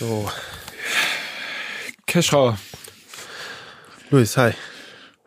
[0.00, 0.30] So.
[2.06, 2.54] Keschrau,
[4.08, 4.52] Luis, hi.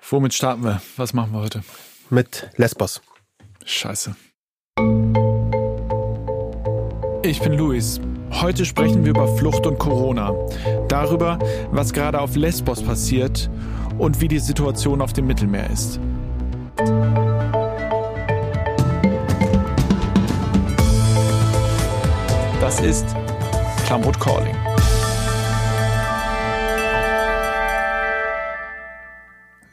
[0.09, 0.81] womit starten wir?
[0.98, 1.63] Was machen wir heute?
[2.09, 2.99] Mit Lesbos.
[3.63, 4.16] Scheiße.
[7.21, 8.02] Ich bin Luis.
[8.31, 10.34] Heute sprechen wir über Flucht und Corona.
[10.88, 11.38] Darüber,
[11.70, 13.52] was gerade auf Lesbos passiert
[13.99, 15.99] und wie die Situation auf dem Mittelmeer ist.
[22.59, 23.05] Das ist
[23.86, 24.55] Klamroth Calling.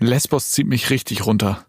[0.00, 1.66] Lesbos zieht mich richtig runter.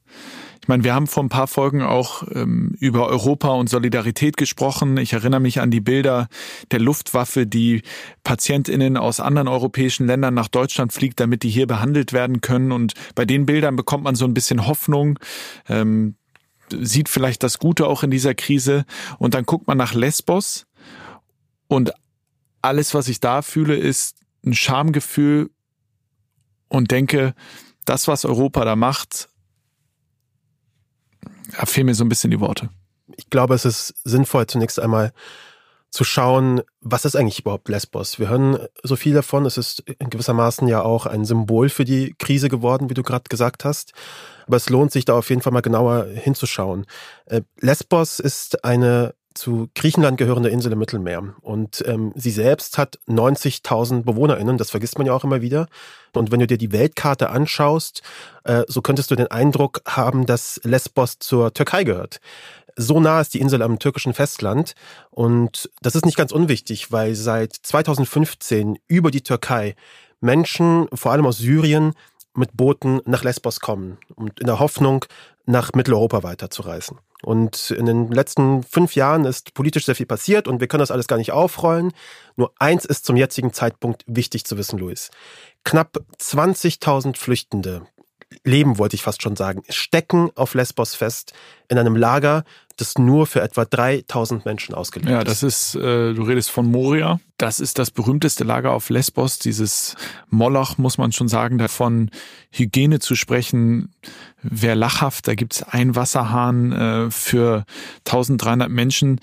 [0.62, 4.98] Ich meine, wir haben vor ein paar Folgen auch ähm, über Europa und Solidarität gesprochen.
[4.98, 6.27] Ich erinnere mich an die Bilder
[6.72, 7.81] der Luftwaffe, die
[8.23, 12.72] Patientinnen aus anderen europäischen Ländern nach Deutschland fliegt, damit die hier behandelt werden können.
[12.72, 15.17] Und bei den Bildern bekommt man so ein bisschen Hoffnung.
[15.67, 16.16] Ähm,
[16.72, 18.86] sieht vielleicht das Gute auch in dieser Krise.
[19.17, 20.67] Und dann guckt man nach Lesbos
[21.67, 21.92] und
[22.62, 25.50] alles, was ich da fühle, ist ein Schamgefühl
[26.67, 27.34] und denke,
[27.86, 29.30] das, was Europa da macht,
[31.58, 32.70] da fehlen mir so ein bisschen die Worte.
[33.17, 35.12] Ich glaube, es ist sinnvoll, zunächst einmal
[35.89, 38.17] zu schauen, was ist eigentlich überhaupt Lesbos?
[38.17, 39.45] Wir hören so viel davon.
[39.45, 43.26] Es ist in gewissermaßen ja auch ein Symbol für die Krise geworden, wie du gerade
[43.28, 43.92] gesagt hast.
[44.48, 46.86] Aber es lohnt sich da auf jeden Fall mal genauer hinzuschauen.
[47.26, 51.35] Äh, Lesbos ist eine zu Griechenland gehörende Insel im Mittelmeer.
[51.41, 55.67] Und ähm, sie selbst hat 90.000 BewohnerInnen, das vergisst man ja auch immer wieder.
[56.13, 58.02] Und wenn du dir die Weltkarte anschaust,
[58.43, 62.19] äh, so könntest du den Eindruck haben, dass Lesbos zur Türkei gehört.
[62.75, 64.73] So nah ist die Insel am türkischen Festland.
[65.09, 69.75] Und das ist nicht ganz unwichtig, weil seit 2015 über die Türkei
[70.19, 71.93] Menschen, vor allem aus Syrien,
[72.35, 75.05] mit Booten nach Lesbos kommen und in der Hoffnung,
[75.45, 76.99] nach Mitteleuropa weiterzureisen.
[77.23, 80.91] Und in den letzten fünf Jahren ist politisch sehr viel passiert und wir können das
[80.91, 81.91] alles gar nicht aufrollen.
[82.36, 85.11] Nur eins ist zum jetzigen Zeitpunkt wichtig zu wissen, Luis.
[85.64, 87.83] Knapp 20.000 Flüchtende
[88.43, 91.33] leben, wollte ich fast schon sagen, stecken auf Lesbos fest
[91.67, 92.43] in einem Lager,
[92.77, 95.14] das nur für etwa 3000 Menschen ausgelegt ist.
[95.14, 97.20] Ja, das ist, äh, du redest von Moria.
[97.37, 99.95] Das ist das berühmteste Lager auf Lesbos, dieses
[100.30, 101.58] Moloch, muss man schon sagen.
[101.58, 102.09] Davon
[102.52, 103.93] Hygiene zu sprechen,
[104.41, 105.27] wäre lachhaft.
[105.27, 107.65] Da gibt's einen Wasserhahn äh, für
[108.08, 109.20] 1300 Menschen.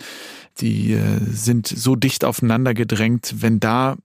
[0.61, 3.35] Die äh, sind so dicht aufeinander gedrängt.
[3.39, 3.97] Wenn da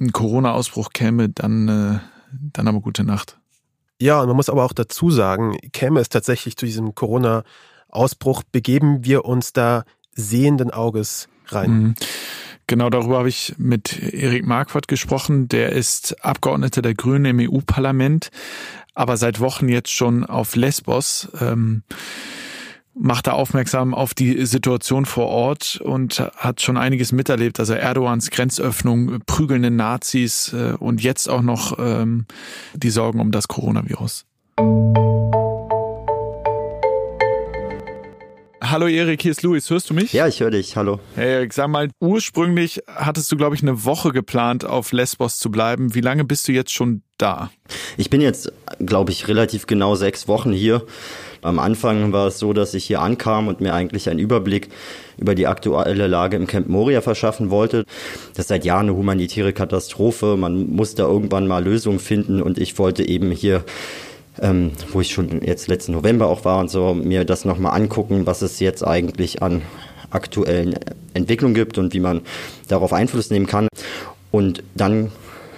[0.00, 1.98] ein Corona-Ausbruch käme, dann, äh,
[2.52, 3.38] dann aber gute Nacht.
[4.02, 9.04] Ja, und man muss aber auch dazu sagen, käme es tatsächlich zu diesem Corona-Ausbruch, begeben
[9.04, 11.70] wir uns da sehenden Auges rein.
[11.70, 11.94] Mhm.
[12.66, 15.46] Genau darüber habe ich mit Erik Marquardt gesprochen.
[15.46, 18.32] Der ist Abgeordneter der Grünen im EU-Parlament,
[18.92, 21.28] aber seit Wochen jetzt schon auf Lesbos.
[21.40, 21.84] Ähm,
[22.94, 27.58] macht er aufmerksam auf die Situation vor Ort und hat schon einiges miterlebt.
[27.58, 32.26] Also Erdogans Grenzöffnung, prügelnde Nazis äh, und jetzt auch noch ähm,
[32.74, 34.26] die Sorgen um das Coronavirus.
[38.64, 39.68] Hallo Erik, hier ist Luis.
[39.68, 40.12] Hörst du mich?
[40.12, 40.76] Ja, ich höre dich.
[40.76, 41.00] Hallo.
[41.14, 45.50] Hey Erik, sag mal, ursprünglich hattest du, glaube ich, eine Woche geplant, auf Lesbos zu
[45.50, 45.94] bleiben.
[45.94, 47.50] Wie lange bist du jetzt schon da?
[47.96, 50.86] Ich bin jetzt, glaube ich, relativ genau sechs Wochen hier.
[51.42, 54.68] Am Anfang war es so, dass ich hier ankam und mir eigentlich einen Überblick
[55.18, 57.84] über die aktuelle Lage im Camp Moria verschaffen wollte.
[58.30, 60.36] Das ist seit Jahren eine humanitäre Katastrophe.
[60.36, 63.64] Man muss da irgendwann mal Lösungen finden und ich wollte eben hier
[64.40, 68.24] ähm, wo ich schon jetzt letzten November auch war und so, mir das nochmal angucken,
[68.24, 69.62] was es jetzt eigentlich an
[70.10, 70.74] aktuellen
[71.14, 72.22] Entwicklungen gibt und wie man
[72.68, 73.68] darauf Einfluss nehmen kann.
[74.30, 75.12] Und dann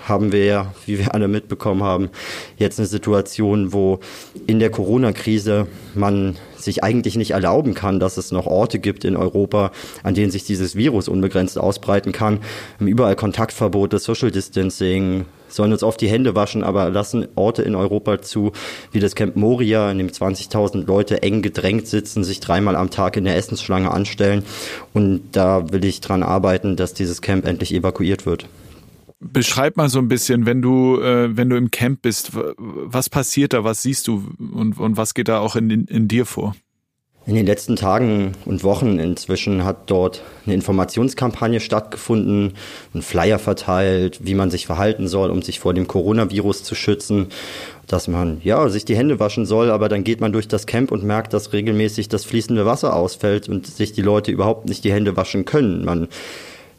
[0.09, 2.11] haben wir ja, wie wir alle mitbekommen haben,
[2.57, 4.01] jetzt eine Situation, wo
[4.47, 9.17] in der Corona-Krise man sich eigentlich nicht erlauben kann, dass es noch Orte gibt in
[9.17, 9.71] Europa,
[10.03, 12.41] an denen sich dieses Virus unbegrenzt ausbreiten kann.
[12.79, 17.75] Haben überall Kontaktverbote, Social Distancing, sollen uns oft die Hände waschen, aber lassen Orte in
[17.75, 18.53] Europa zu,
[18.93, 23.17] wie das Camp Moria, in dem 20.000 Leute eng gedrängt sitzen, sich dreimal am Tag
[23.17, 24.45] in der Essensschlange anstellen.
[24.93, 28.49] Und da will ich dran arbeiten, dass dieses Camp endlich evakuiert wird.
[29.21, 33.53] Beschreib mal so ein bisschen, wenn du, äh, wenn du im Camp bist, was passiert
[33.53, 36.55] da, was siehst du und, und was geht da auch in, in dir vor?
[37.27, 42.53] In den letzten Tagen und Wochen inzwischen hat dort eine Informationskampagne stattgefunden,
[42.95, 47.29] ein Flyer verteilt, wie man sich verhalten soll, um sich vor dem Coronavirus zu schützen,
[47.87, 50.93] dass man ja sich die Hände waschen soll, aber dann geht man durch das Camp
[50.93, 54.93] und merkt, dass regelmäßig das fließende Wasser ausfällt und sich die Leute überhaupt nicht die
[54.93, 55.83] Hände waschen können.
[55.87, 56.09] Man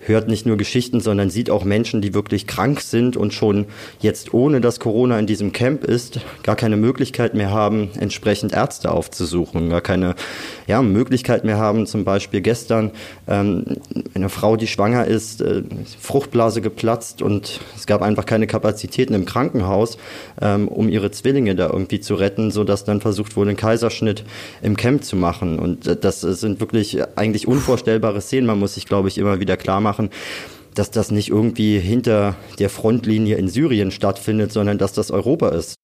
[0.08, 3.66] hört nicht nur Geschichten, sondern sieht auch Menschen, die wirklich krank sind und schon
[4.00, 8.92] jetzt ohne dass Corona in diesem Camp ist, gar keine Möglichkeit mehr haben, entsprechend Ärzte
[8.92, 10.16] aufzusuchen, gar keine
[10.68, 11.86] ja, Möglichkeit mehr haben.
[11.86, 12.92] Zum Beispiel gestern
[13.28, 13.66] ähm,
[14.14, 15.64] eine Frau, die schwanger ist, äh,
[16.00, 19.98] Fruchtblase geplatzt und es gab einfach keine Kapazitäten im Krankenhaus,
[20.42, 24.24] ähm, um ihre Zwillinge da irgendwie zu retten, so dass dann versucht wurde, einen Kaiserschnitt
[24.62, 25.60] im Camp zu machen.
[25.60, 28.48] Und äh, das sind wirklich eigentlich unvorstellbare Szenen.
[28.48, 29.95] Man muss sich, glaube ich, immer wieder klar machen,
[30.74, 35.76] dass das nicht irgendwie hinter der Frontlinie in Syrien stattfindet, sondern dass das Europa ist.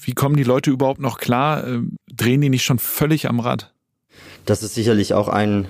[0.00, 1.66] Wie kommen die Leute überhaupt noch klar?
[1.66, 3.72] Ähm, drehen die nicht schon völlig am Rad?
[4.44, 5.66] Das ist sicherlich auch ein,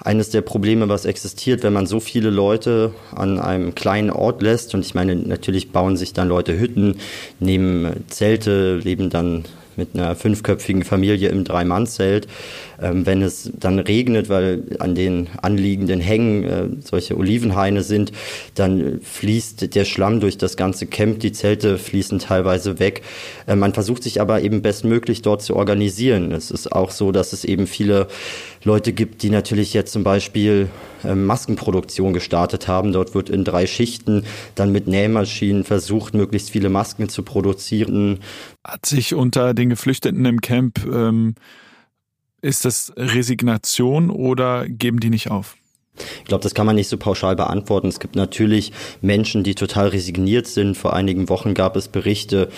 [0.00, 4.74] eines der Probleme, was existiert, wenn man so viele Leute an einem kleinen Ort lässt.
[4.74, 6.96] Und ich meine, natürlich bauen sich dann Leute Hütten,
[7.38, 9.44] nehmen Zelte, leben dann
[9.76, 12.28] mit einer fünfköpfigen Familie im Drei-Mann-Zelt.
[12.80, 18.12] Ähm, wenn es dann regnet, weil an den anliegenden Hängen äh, solche Olivenhaine sind,
[18.54, 23.02] dann fließt der Schlamm durch das ganze Camp, die Zelte fließen teilweise weg.
[23.46, 26.32] Äh, man versucht sich aber eben bestmöglich dort zu organisieren.
[26.32, 28.08] Es ist auch so, dass es eben viele
[28.64, 30.68] Leute gibt, die natürlich jetzt zum Beispiel
[31.04, 32.92] äh, Maskenproduktion gestartet haben.
[32.92, 34.24] Dort wird in drei Schichten
[34.54, 38.20] dann mit Nähmaschinen versucht, möglichst viele Masken zu produzieren.
[38.64, 41.34] Hat sich unter den Geflüchteten im Camp ähm,
[42.44, 45.56] ist das Resignation oder geben die nicht auf?
[46.18, 47.86] Ich glaube, das kann man nicht so pauschal beantworten.
[47.86, 50.76] Es gibt natürlich Menschen, die total resigniert sind.
[50.76, 52.48] Vor einigen Wochen gab es Berichte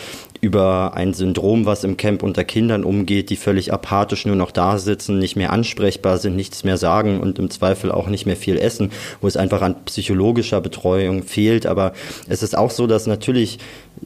[0.41, 4.79] über ein Syndrom, was im Camp unter Kindern umgeht, die völlig apathisch nur noch da
[4.79, 8.56] sitzen, nicht mehr ansprechbar sind, nichts mehr sagen und im Zweifel auch nicht mehr viel
[8.56, 8.91] essen,
[9.21, 11.67] wo es einfach an psychologischer Betreuung fehlt.
[11.67, 11.93] Aber
[12.29, 13.59] es ist auch so, dass natürlich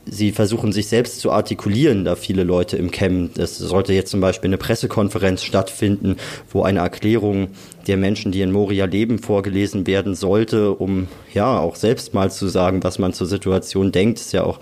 [0.07, 3.39] sie versuchen sich selbst zu artikulieren, da viele Leute im Camp.
[3.39, 6.17] Es sollte jetzt zum Beispiel eine Pressekonferenz stattfinden,
[6.51, 7.49] wo eine Erklärung
[7.87, 12.49] der Menschen, die in Moria leben, vorgelesen werden sollte, um ja auch selbst mal zu
[12.49, 14.19] sagen, was man zur Situation denkt.
[14.19, 14.61] Ist ja auch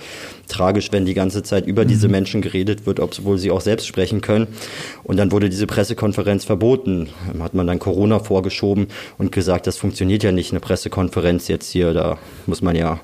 [0.49, 1.89] tragisch, wenn die ganze Zeit über mhm.
[1.89, 4.49] diese Menschen geredet wird, obwohl sie auch selbst sprechen können.
[5.05, 7.09] Und dann wurde diese Pressekonferenz verboten.
[7.41, 11.93] Hat man dann Corona vorgeschoben und gesagt, das funktioniert ja nicht, eine Pressekonferenz jetzt hier.
[11.93, 13.01] Da muss man ja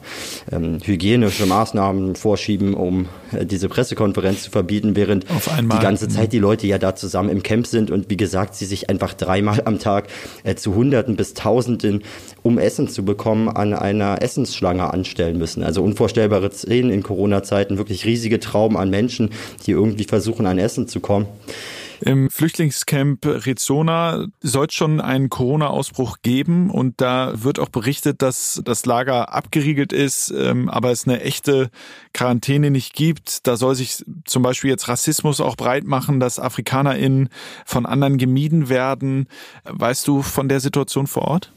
[0.50, 5.26] ähm, hygienische Maßnahmen vorschieben, um äh, diese Pressekonferenz zu verbieten, während
[5.60, 8.66] die ganze Zeit die Leute ja da zusammen im Camp sind und wie gesagt, sie
[8.66, 10.08] sich einfach dreimal am Tag
[10.42, 12.02] äh, zu Hunderten bis Tausenden,
[12.42, 15.62] um Essen zu bekommen, an einer Essensschlange anstellen müssen.
[15.62, 17.02] Also unvorstellbare Szenen in
[17.34, 19.30] Corona-Zeiten, wirklich riesige Trauben an Menschen,
[19.66, 21.26] die irgendwie versuchen, an Essen zu kommen.
[22.00, 28.60] Im Flüchtlingscamp Rezona soll es schon einen Corona-Ausbruch geben und da wird auch berichtet, dass
[28.64, 31.70] das Lager abgeriegelt ist, ähm, aber es eine echte
[32.12, 33.46] Quarantäne nicht gibt.
[33.46, 37.30] Da soll sich zum Beispiel jetzt Rassismus auch breit machen, dass AfrikanerInnen
[37.64, 39.28] von anderen gemieden werden.
[39.64, 41.52] Weißt du von der Situation vor Ort?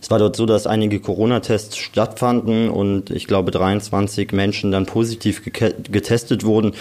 [0.00, 5.42] Es war dort so, dass einige Corona-Tests stattfanden und ich glaube 23 Menschen dann positiv
[5.44, 6.72] getestet wurden.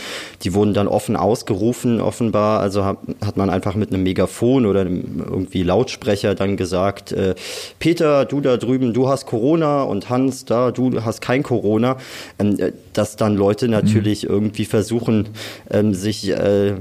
[0.44, 2.60] Die wurden dann offen ausgerufen, offenbar.
[2.60, 7.36] Also hat, hat man einfach mit einem Megafon oder einem irgendwie Lautsprecher dann gesagt, äh,
[7.80, 11.98] Peter, du da drüben, du hast Corona und Hans, da, du hast kein Corona.
[12.40, 14.30] Ähm, äh, dass dann Leute natürlich mhm.
[14.30, 15.30] irgendwie versuchen,
[15.70, 16.74] ähm, sich äh,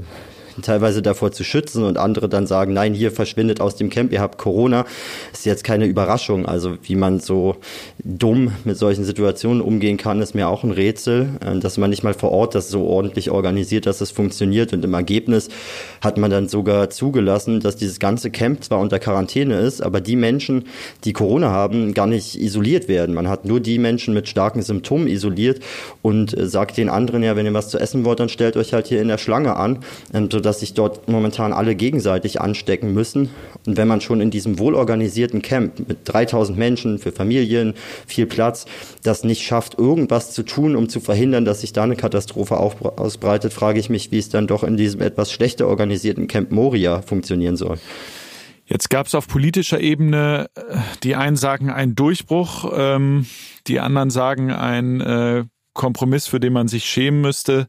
[0.61, 4.21] teilweise davor zu schützen und andere dann sagen, nein, hier verschwindet aus dem Camp, ihr
[4.21, 4.85] habt Corona,
[5.33, 6.45] ist jetzt keine Überraschung.
[6.45, 7.57] Also wie man so
[8.03, 12.03] dumm mit solchen Situationen umgehen kann, ist mir auch ein Rätsel, äh, dass man nicht
[12.03, 15.49] mal vor Ort das so ordentlich organisiert, dass es funktioniert und im Ergebnis
[16.01, 20.15] hat man dann sogar zugelassen, dass dieses ganze Camp zwar unter Quarantäne ist, aber die
[20.15, 20.65] Menschen,
[21.03, 23.13] die Corona haben, gar nicht isoliert werden.
[23.15, 25.59] Man hat nur die Menschen mit starken Symptomen isoliert
[26.01, 28.73] und äh, sagt den anderen ja, wenn ihr was zu essen wollt, dann stellt euch
[28.73, 29.79] halt hier in der Schlange an,
[30.13, 33.29] ähm, dass sich dort momentan alle gegenseitig anstecken müssen.
[33.65, 37.73] Und wenn man schon in diesem wohlorganisierten Camp mit 3000 Menschen für Familien,
[38.07, 38.65] viel Platz,
[39.03, 43.51] das nicht schafft, irgendwas zu tun, um zu verhindern, dass sich da eine Katastrophe ausbreitet,
[43.51, 47.57] frage ich mich, wie es dann doch in diesem etwas schlechter organisierten Camp Moria funktionieren
[47.57, 47.77] soll.
[48.65, 53.25] Jetzt gab es auf politischer Ebene, äh, die einen sagen ein Durchbruch, ähm,
[53.67, 55.43] die anderen sagen ein äh,
[55.77, 57.67] Kompromiss, für den man sich schämen müsste.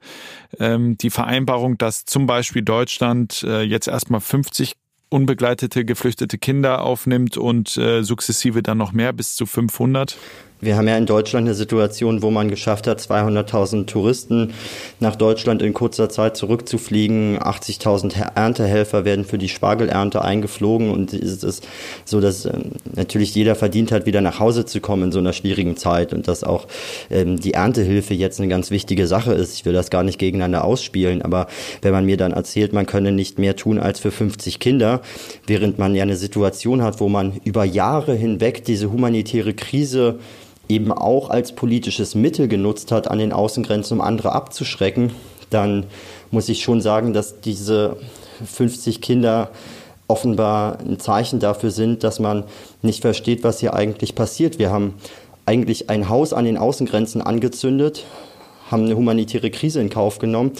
[0.58, 4.74] Ähm, die Vereinbarung, dass zum Beispiel Deutschland äh, jetzt erstmal 50
[5.10, 10.16] unbegleitete geflüchtete Kinder aufnimmt und äh, sukzessive dann noch mehr bis zu 500?
[10.60, 14.54] Wir haben ja in Deutschland eine Situation, wo man geschafft hat, 200.000 Touristen
[14.98, 17.38] nach Deutschland in kurzer Zeit zurückzufliegen.
[17.38, 21.68] 80.000 Erntehelfer werden für die Spargelernte eingeflogen und es ist
[22.04, 25.32] so, dass ähm, natürlich jeder verdient hat, wieder nach Hause zu kommen in so einer
[25.32, 26.66] schwierigen Zeit und dass auch
[27.08, 29.54] ähm, die Erntehilfe jetzt eine ganz wichtige Sache ist.
[29.54, 31.46] Ich will das gar nicht gegeneinander ausspielen, aber
[31.82, 35.02] wenn man mir dann erzählt, man könne nicht mehr tun als für 50 Kinder,
[35.46, 40.18] während man ja eine Situation hat, wo man über Jahre hinweg diese humanitäre Krise
[40.68, 45.12] eben auch als politisches Mittel genutzt hat, an den Außengrenzen, um andere abzuschrecken,
[45.50, 45.86] dann
[46.30, 47.96] muss ich schon sagen, dass diese
[48.44, 49.50] 50 Kinder
[50.08, 52.44] offenbar ein Zeichen dafür sind, dass man
[52.82, 54.58] nicht versteht, was hier eigentlich passiert.
[54.58, 54.94] Wir haben
[55.46, 58.04] eigentlich ein Haus an den Außengrenzen angezündet,
[58.70, 60.52] haben eine humanitäre Krise in Kauf genommen.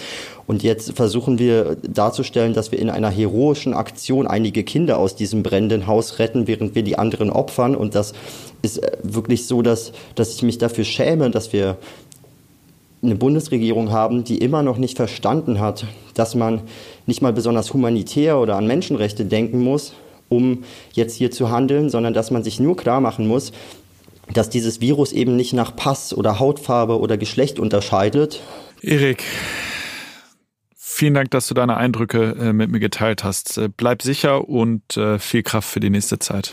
[0.47, 5.43] Und jetzt versuchen wir darzustellen, dass wir in einer heroischen Aktion einige Kinder aus diesem
[5.43, 7.77] brennenden Haus retten, während wir die anderen opfern.
[7.77, 8.15] Und das
[8.63, 11.77] ist äh, wirklich so, dass, dass ich mich dafür schäme, dass wir
[13.03, 16.63] eine Bundesregierung haben, die immer noch nicht verstanden hat, dass man
[17.07, 19.95] nicht mal besonders humanitär oder an Menschenrechte denken muss,
[20.29, 23.53] um jetzt hier zu handeln, sondern dass man sich nur klar machen muss,
[24.35, 28.43] dass dieses Virus eben nicht nach Pass oder Hautfarbe oder Geschlecht unterscheidet.
[28.83, 29.23] Erik,
[30.75, 33.59] vielen Dank, dass du deine Eindrücke äh, mit mir geteilt hast.
[33.59, 34.83] Äh, bleib sicher und
[35.19, 36.53] viel Kraft für die nächste Zeit.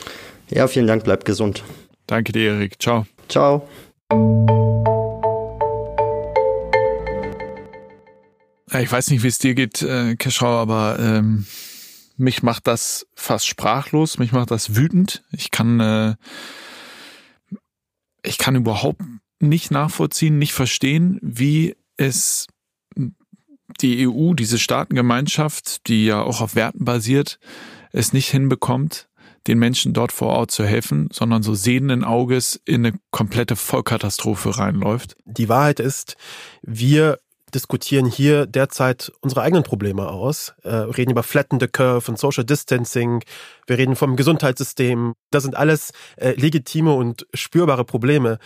[0.51, 1.63] Ja, vielen Dank, bleib gesund.
[2.07, 2.81] Danke dir, Erik.
[2.81, 3.05] Ciao.
[3.29, 3.67] Ciao.
[8.79, 11.45] Ich weiß nicht, wie es dir geht, äh, Keschau, aber ähm,
[12.17, 15.23] mich macht das fast sprachlos, mich macht das wütend.
[15.31, 16.15] Ich kann, äh,
[18.23, 19.01] ich kann überhaupt
[19.39, 22.47] nicht nachvollziehen, nicht verstehen, wie es
[23.81, 27.39] die EU, diese Staatengemeinschaft, die ja auch auf Werten basiert,
[27.91, 29.09] es nicht hinbekommt,
[29.47, 34.57] den Menschen dort vor Ort zu helfen, sondern so sehenden Auges in eine komplette Vollkatastrophe
[34.57, 35.15] reinläuft?
[35.25, 36.17] Die Wahrheit ist,
[36.61, 37.19] wir
[37.55, 42.43] diskutieren hier derzeit unsere eigenen Probleme aus, äh, reden über Flatten the Curve und Social
[42.43, 43.23] Distancing,
[43.65, 45.13] wir reden vom Gesundheitssystem.
[45.31, 48.37] Das sind alles äh, legitime und spürbare Probleme.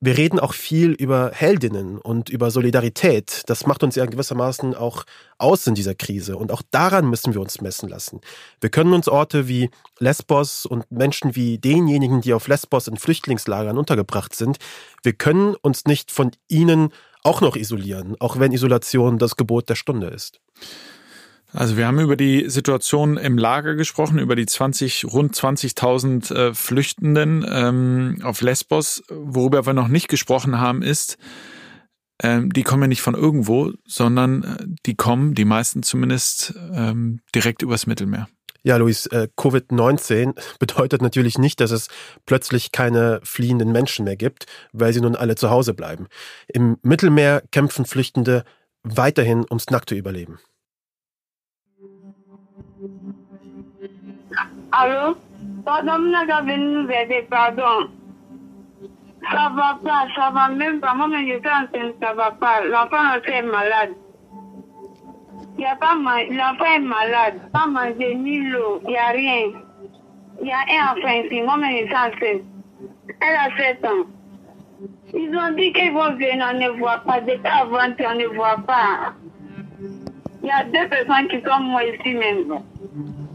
[0.00, 3.42] Wir reden auch viel über Heldinnen und über Solidarität.
[3.46, 5.04] Das macht uns ja gewissermaßen auch
[5.38, 6.36] aus in dieser Krise.
[6.36, 8.20] Und auch daran müssen wir uns messen lassen.
[8.60, 13.76] Wir können uns Orte wie Lesbos und Menschen wie denjenigen, die auf Lesbos in Flüchtlingslagern
[13.76, 14.58] untergebracht sind,
[15.02, 16.92] wir können uns nicht von ihnen
[17.24, 20.40] auch noch isolieren, auch wenn Isolation das Gebot der Stunde ist.
[21.52, 26.54] Also wir haben über die Situation im Lager gesprochen, über die 20, rund 20.000 äh,
[26.54, 29.02] Flüchtenden ähm, auf Lesbos.
[29.08, 31.16] Worüber wir noch nicht gesprochen haben, ist,
[32.22, 37.20] ähm, die kommen ja nicht von irgendwo, sondern äh, die kommen, die meisten zumindest, ähm,
[37.34, 38.28] direkt übers Mittelmeer.
[38.68, 41.88] Ja, Luis, äh, Covid-19 bedeutet natürlich nicht, dass es
[42.26, 44.44] plötzlich keine fliehenden Menschen mehr gibt,
[44.74, 46.06] weil sie nun alle zu Hause bleiben.
[46.48, 48.44] Im Mittelmeer kämpfen Flüchtende
[48.82, 50.38] weiterhin ums nackte Überleben.
[57.30, 57.88] Pardon.
[59.32, 60.94] Ça va pas, ça va même pas.
[60.94, 62.62] Moi, je suis enceinte, ça va pas.
[62.66, 63.94] L'enfant est malade.
[65.58, 67.40] Il a pas L'enfant est malade.
[67.52, 69.50] Pas manger ni l'eau, il n'y a rien.
[70.40, 71.42] Il y a un enfant ici.
[71.42, 72.42] Moi, je suis enceinte.
[73.20, 74.06] Elle a 7 ans.
[75.12, 77.20] Ils ont dit qu'ils vont venir, on ne voit pas.
[77.20, 79.14] Depuis avant, on ne voit pas.
[80.42, 82.60] Il y a deux personnes qui sont moi ici même.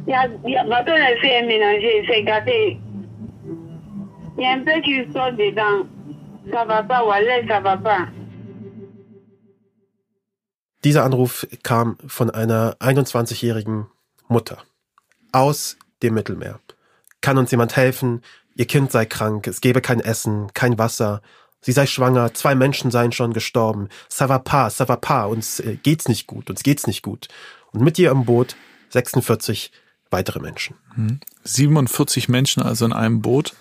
[0.08, 2.80] Il y a, il y a bateau est ménager, c'est gâté.
[4.38, 5.88] Il y a un peu qui sort dedans.
[6.52, 8.08] Ça va pas, Wallet, ça va pas.
[10.84, 13.88] Dieser Anruf kam von einer 21-jährigen
[14.28, 14.58] Mutter
[15.32, 16.60] aus dem Mittelmeer.
[17.22, 18.22] Kann uns jemand helfen?
[18.56, 21.22] Ihr Kind sei krank, es gebe kein Essen, kein Wasser.
[21.62, 23.88] Sie sei schwanger, zwei Menschen seien schon gestorben.
[24.10, 27.30] Ça va pas, ça va pas, uns äh, geht's nicht gut, uns geht's nicht gut.
[27.72, 28.58] Und mit ihr im Boot
[28.90, 29.72] 46
[30.12, 30.76] weitere Menschen.
[31.44, 32.32] 47 hm.
[32.32, 33.56] Menschen also in einem Boot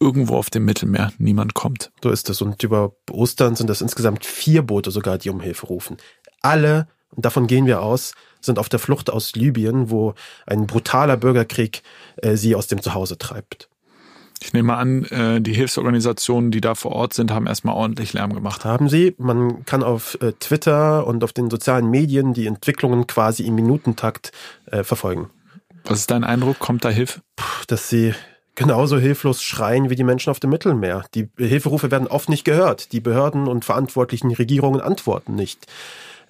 [0.00, 1.12] irgendwo auf dem Mittelmeer.
[1.18, 1.90] Niemand kommt.
[2.02, 2.40] So ist es.
[2.40, 5.96] Und über Ostern sind es insgesamt vier Boote sogar, die um Hilfe rufen.
[6.44, 10.14] Alle, und davon gehen wir aus, sind auf der Flucht aus Libyen, wo
[10.46, 11.82] ein brutaler Bürgerkrieg
[12.16, 13.68] äh, sie aus dem Zuhause treibt.
[14.42, 18.34] Ich nehme an, äh, die Hilfsorganisationen, die da vor Ort sind, haben erstmal ordentlich Lärm
[18.34, 18.66] gemacht.
[18.66, 19.14] Haben sie.
[19.16, 24.32] Man kann auf äh, Twitter und auf den sozialen Medien die Entwicklungen quasi im Minutentakt
[24.66, 25.30] äh, verfolgen.
[25.84, 26.58] Was ist dein Eindruck?
[26.58, 27.20] Kommt da Hilfe?
[27.36, 28.14] Puh, dass sie
[28.54, 31.04] genauso hilflos schreien wie die Menschen auf dem Mittelmeer.
[31.14, 32.92] Die Hilferufe werden oft nicht gehört.
[32.92, 35.66] Die Behörden und verantwortlichen Regierungen antworten nicht.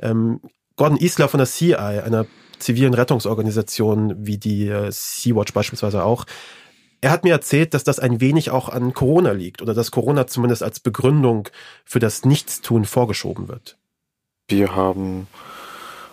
[0.01, 0.41] Ähm,
[0.77, 2.27] Gordon Isler von der CI, einer
[2.59, 6.25] zivilen Rettungsorganisation wie die äh, Sea-Watch beispielsweise auch,
[7.01, 10.27] Er hat mir erzählt, dass das ein wenig auch an Corona liegt oder dass Corona
[10.27, 11.49] zumindest als Begründung
[11.85, 13.77] für das Nichtstun vorgeschoben wird.
[14.49, 15.27] Wir haben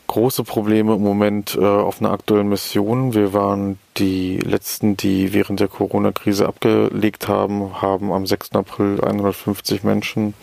[0.07, 3.13] große Probleme im Moment äh, auf einer aktuellen Mission.
[3.13, 8.51] Wir waren die letzten, die während der Corona-Krise abgelegt haben, haben am 6.
[8.55, 10.33] April 150 Menschen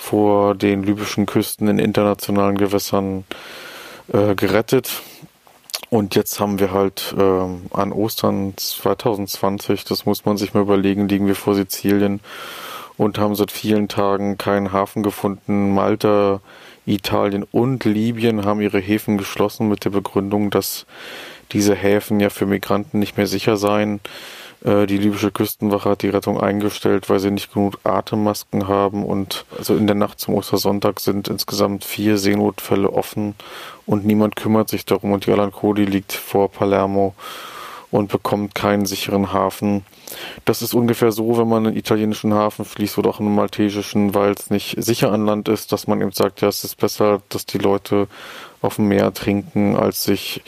[0.00, 3.24] vor den libyschen Küsten in internationalen Gewässern
[4.12, 5.02] äh, gerettet.
[5.90, 11.08] Und jetzt haben wir halt äh, an Ostern 2020, das muss man sich mal überlegen,
[11.08, 12.20] liegen wir vor Sizilien
[12.96, 15.74] und haben seit vielen Tagen keinen Hafen gefunden.
[15.74, 16.40] Malta
[16.86, 20.86] Italien und Libyen haben ihre Häfen geschlossen mit der Begründung, dass
[21.52, 24.00] diese Häfen ja für Migranten nicht mehr sicher seien.
[24.64, 29.04] Äh, die libysche Küstenwache hat die Rettung eingestellt, weil sie nicht genug Atemmasken haben.
[29.04, 33.34] Und also in der Nacht zum Ostersonntag sind insgesamt vier Seenotfälle offen
[33.86, 35.12] und niemand kümmert sich darum.
[35.12, 37.14] Und die Alan Cody liegt vor Palermo
[37.90, 39.84] und bekommt keinen sicheren Hafen.
[40.44, 43.34] Das ist ungefähr so, wenn man in einen italienischen Hafen fließt oder auch in einen
[43.34, 46.76] maltesischen, weil es nicht sicher an Land ist, dass man eben sagt, ja, es ist
[46.76, 48.06] besser, dass die Leute
[48.60, 50.42] auf dem Meer trinken, als sich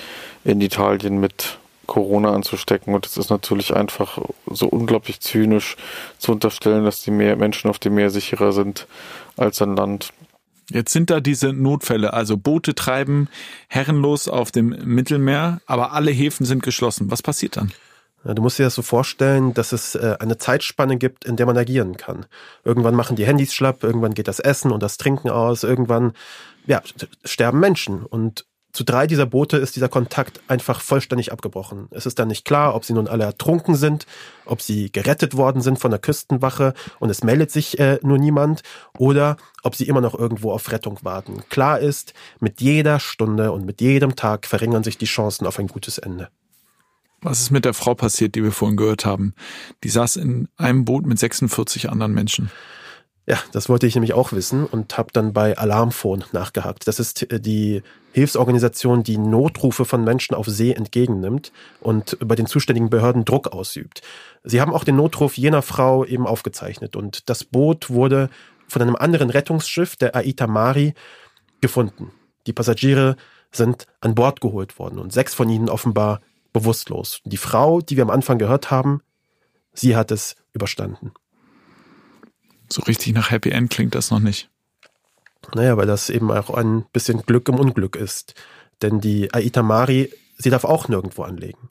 [0.45, 2.95] in Italien mit Corona anzustecken.
[2.95, 5.77] Und es ist natürlich einfach so unglaublich zynisch
[6.19, 8.87] zu unterstellen, dass die Meer Menschen auf dem Meer sicherer sind
[9.37, 10.13] als an Land.
[10.71, 13.29] Jetzt sind da diese Notfälle, also Boote treiben
[13.69, 17.11] herrenlos auf dem Mittelmeer, aber alle Häfen sind geschlossen.
[17.11, 17.73] Was passiert dann?
[18.25, 21.59] Du musst dir das so vorstellen, dass es äh, eine Zeitspanne gibt, in der man
[21.59, 22.27] agieren kann.
[22.65, 26.13] Irgendwann machen die Handys schlapp, irgendwann geht das Essen und das Trinken aus, irgendwann
[26.67, 26.83] ja,
[27.25, 28.05] sterben Menschen.
[28.05, 31.89] Und zu drei dieser Boote ist dieser Kontakt einfach vollständig abgebrochen.
[31.91, 34.07] Es ist dann nicht klar, ob sie nun alle ertrunken sind,
[34.47, 38.63] ob sie gerettet worden sind von der Küstenwache und es meldet sich äh, nur niemand
[38.97, 41.43] oder ob sie immer noch irgendwo auf Rettung warten.
[41.51, 45.69] Klar ist, mit jeder Stunde und mit jedem Tag verringern sich die Chancen auf ein
[45.69, 46.29] gutes Ende.
[47.21, 49.35] Was ist mit der Frau passiert, die wir vorhin gehört haben?
[49.85, 52.51] Die saß in einem Boot mit 46 anderen Menschen.
[53.27, 56.89] Ja, das wollte ich nämlich auch wissen und habe dann bei Alarmphone nachgehakt.
[56.89, 62.47] Das ist äh, die Hilfsorganisation, die Notrufe von Menschen auf See entgegennimmt und bei den
[62.47, 64.03] zuständigen Behörden Druck ausübt.
[64.43, 68.29] Sie haben auch den Notruf jener Frau eben aufgezeichnet und das Boot wurde
[68.67, 70.95] von einem anderen Rettungsschiff, der Aita Mari,
[71.61, 72.11] gefunden.
[72.47, 73.17] Die Passagiere
[73.53, 76.21] sind an Bord geholt worden und sechs von ihnen offenbar
[76.53, 77.21] bewusstlos.
[77.25, 79.01] Die Frau, die wir am Anfang gehört haben,
[79.73, 81.13] sie hat es überstanden.
[82.73, 84.49] So richtig nach Happy End klingt das noch nicht.
[85.55, 88.33] Naja, weil das eben auch ein bisschen Glück im Unglück ist.
[88.81, 91.69] Denn die Aita Mari, sie darf auch nirgendwo anlegen.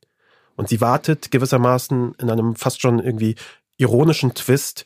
[0.56, 3.34] Und sie wartet gewissermaßen in einem fast schon irgendwie
[3.78, 4.86] ironischen Twist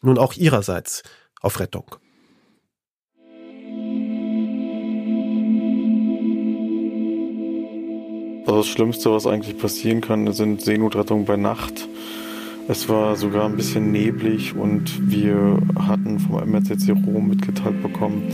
[0.00, 1.02] nun auch ihrerseits
[1.40, 1.96] auf Rettung.
[8.46, 11.88] Also das Schlimmste, was eigentlich passieren kann, sind Seenotrettungen bei Nacht.
[12.70, 18.24] Es war sogar ein bisschen neblig und wir hatten vom MRCC Rom mitgeteilt bekommen,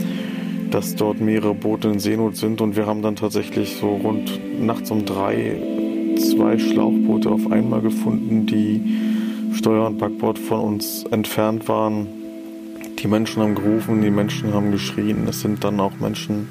[0.71, 4.91] dass dort mehrere Boote in Seenot sind und wir haben dann tatsächlich so rund nachts
[4.91, 5.55] um drei
[6.17, 12.07] zwei Schlauchboote auf einmal gefunden, die Steuer und Backbord von uns entfernt waren.
[12.99, 15.29] Die Menschen haben gerufen, die Menschen haben geschrien.
[15.29, 16.49] Es sind dann auch Menschen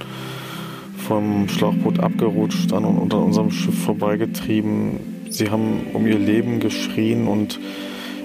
[0.96, 5.13] vom Schlauchboot abgerutscht an und unter unserem Schiff vorbeigetrieben.
[5.34, 7.58] Sie haben um ihr Leben geschrien und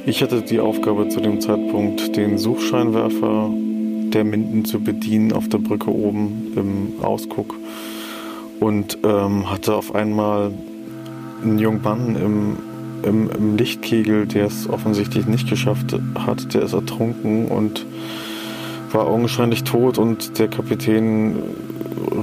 [0.05, 3.49] ich hatte die Aufgabe zu dem Zeitpunkt, den Suchscheinwerfer
[4.13, 7.55] der Minden zu bedienen auf der Brücke oben im Ausguck
[8.59, 10.51] und ähm, hatte auf einmal
[11.41, 12.57] einen jungen Mann im,
[13.01, 17.87] im, im Lichtkegel, der es offensichtlich nicht geschafft hat, der ist ertrunken und
[18.91, 21.37] war augenscheinlich tot und der Kapitän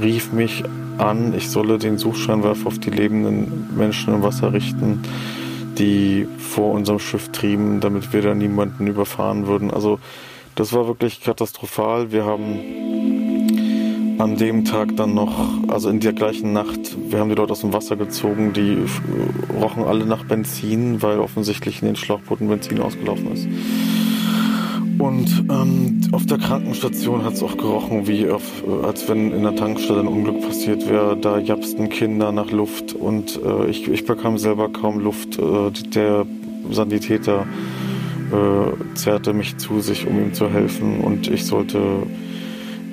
[0.00, 0.62] rief mich
[0.98, 5.02] an, ich solle den Suchscheinwerfer auf die lebenden Menschen im Wasser richten,
[5.78, 9.70] die vor unserem Schiff trieben, damit wir da niemanden überfahren würden.
[9.70, 9.98] Also
[10.54, 12.12] das war wirklich katastrophal.
[12.12, 12.60] Wir haben
[14.18, 15.34] an dem Tag dann noch,
[15.68, 18.78] also in der gleichen Nacht, wir haben die Leute aus dem Wasser gezogen, die
[19.60, 23.46] rochen alle nach Benzin, weil offensichtlich in den Schlauchbooten Benzin ausgelaufen ist.
[24.98, 29.54] Und ähm, auf der Krankenstation hat es auch gerochen, wie auf, als wenn in der
[29.54, 31.16] Tankstelle ein Unglück passiert wäre.
[31.16, 35.38] Da japsten Kinder nach Luft und äh, ich, ich bekam selber kaum Luft.
[35.38, 36.26] Äh, der
[36.70, 37.46] Sanitäter
[38.32, 41.78] äh, zerrte mich zu sich, um ihm zu helfen und ich sollte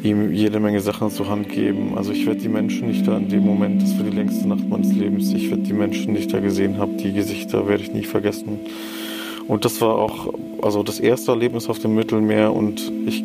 [0.03, 1.93] ihm jede Menge Sachen zur Hand geben.
[1.97, 4.47] Also ich werde die Menschen, die ich da in dem Moment, das war die längste
[4.47, 7.83] Nacht meines Lebens, ich werde die Menschen, die ich da gesehen habe, die Gesichter werde
[7.83, 8.59] ich nie vergessen.
[9.47, 13.23] Und das war auch also das erste Erlebnis auf dem Mittelmeer und ich,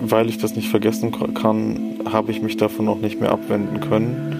[0.00, 4.36] weil ich das nicht vergessen kann, habe ich mich davon auch nicht mehr abwenden können.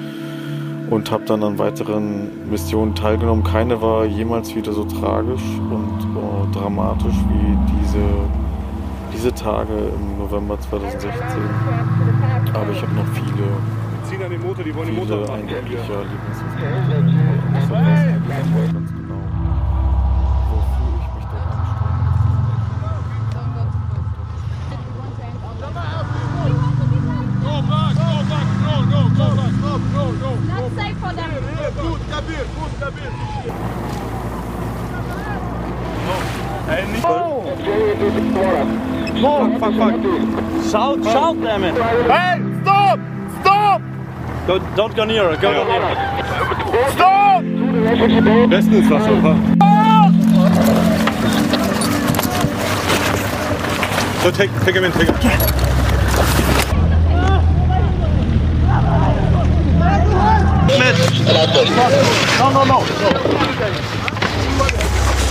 [0.91, 3.43] und habe dann an weiteren Missionen teilgenommen.
[3.43, 8.05] Keine war jemals wieder so tragisch und oh, dramatisch wie diese,
[9.15, 11.19] diese Tage im November 2016.
[12.53, 13.49] Aber ich habe noch viele,
[14.85, 16.45] viele eindrückliche Erlebnisse.
[17.55, 18.21] Das war ganz genau,
[18.55, 18.94] wofür
[40.75, 41.63] Shout, shout them!
[41.63, 42.99] Hey, stop!
[43.43, 43.81] Stop!
[44.49, 45.63] Go, don't go near, her, go yeah.
[45.71, 46.91] near.
[46.91, 47.45] Stop!
[48.51, 49.35] Bestens was super.
[54.21, 55.21] So take, take him in, take him in.
[62.41, 64.04] No, no, no.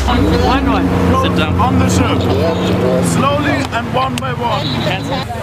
[0.06, 0.88] One, one.
[1.24, 1.60] Sit down.
[1.60, 2.20] On the ship.
[3.16, 5.43] Slowly and one by one.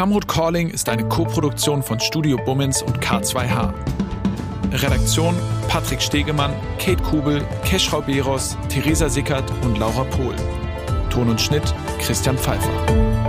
[0.00, 3.74] Klamroth Calling ist eine Koproduktion von Studio Bummins und K2H.
[4.72, 5.36] Redaktion
[5.68, 10.34] Patrick Stegemann, Kate Kubel, Keschrau Beros, Theresa Sickert und Laura Pohl.
[11.10, 13.19] Ton und Schnitt Christian Pfeiffer.